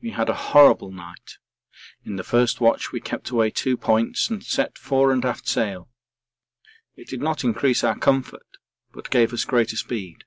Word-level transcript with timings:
We 0.00 0.12
had 0.12 0.28
a 0.28 0.32
horrible 0.52 0.92
night. 0.92 1.38
In 2.04 2.14
the 2.14 2.22
first 2.22 2.60
watch 2.60 2.92
we 2.92 3.00
kept 3.00 3.30
away 3.30 3.50
2 3.50 3.76
points 3.76 4.30
and 4.30 4.44
set 4.44 4.78
fore 4.78 5.10
and 5.10 5.24
aft 5.24 5.48
sail. 5.48 5.90
It 6.94 7.08
did 7.08 7.20
not 7.20 7.42
increase 7.42 7.82
our 7.82 7.98
comfort 7.98 8.58
but 8.92 9.10
gave 9.10 9.32
us 9.32 9.44
greater 9.44 9.74
speed. 9.76 10.22